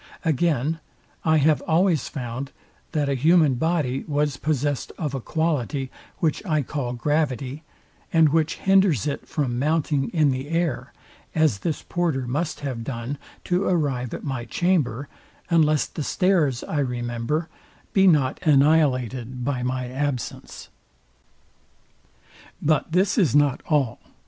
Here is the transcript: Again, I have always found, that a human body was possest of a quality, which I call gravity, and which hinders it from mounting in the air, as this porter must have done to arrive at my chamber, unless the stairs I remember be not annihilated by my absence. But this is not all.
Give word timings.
Again, 0.25 0.79
I 1.23 1.37
have 1.37 1.61
always 1.67 2.07
found, 2.09 2.51
that 2.91 3.07
a 3.07 3.13
human 3.13 3.53
body 3.53 4.03
was 4.07 4.35
possest 4.35 4.91
of 4.97 5.13
a 5.13 5.21
quality, 5.21 5.91
which 6.17 6.43
I 6.43 6.63
call 6.63 6.93
gravity, 6.93 7.61
and 8.11 8.29
which 8.29 8.55
hinders 8.55 9.05
it 9.05 9.27
from 9.27 9.59
mounting 9.59 10.09
in 10.09 10.31
the 10.31 10.49
air, 10.49 10.91
as 11.35 11.59
this 11.59 11.83
porter 11.83 12.25
must 12.25 12.61
have 12.61 12.83
done 12.83 13.19
to 13.43 13.65
arrive 13.65 14.11
at 14.15 14.23
my 14.23 14.43
chamber, 14.43 15.07
unless 15.51 15.85
the 15.85 16.01
stairs 16.01 16.63
I 16.63 16.79
remember 16.79 17.47
be 17.93 18.07
not 18.07 18.39
annihilated 18.41 19.45
by 19.45 19.61
my 19.61 19.87
absence. 19.87 20.69
But 22.59 22.91
this 22.91 23.19
is 23.19 23.35
not 23.35 23.61
all. 23.69 23.99